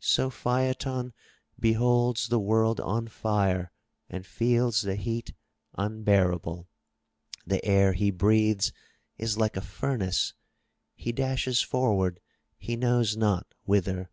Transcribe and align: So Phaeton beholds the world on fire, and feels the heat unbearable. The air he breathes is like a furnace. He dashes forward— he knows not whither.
So 0.00 0.30
Phaeton 0.30 1.12
beholds 1.60 2.28
the 2.28 2.40
world 2.40 2.80
on 2.80 3.06
fire, 3.06 3.70
and 4.08 4.24
feels 4.26 4.80
the 4.80 4.96
heat 4.96 5.34
unbearable. 5.76 6.68
The 7.46 7.62
air 7.66 7.92
he 7.92 8.10
breathes 8.10 8.72
is 9.18 9.36
like 9.36 9.58
a 9.58 9.60
furnace. 9.60 10.32
He 10.94 11.12
dashes 11.12 11.60
forward— 11.60 12.20
he 12.56 12.76
knows 12.76 13.14
not 13.18 13.52
whither. 13.66 14.08